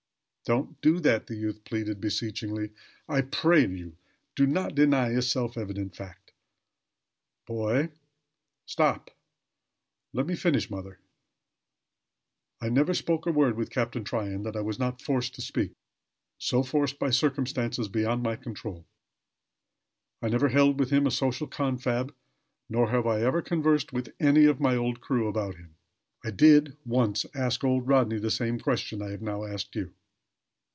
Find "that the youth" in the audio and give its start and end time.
1.01-1.63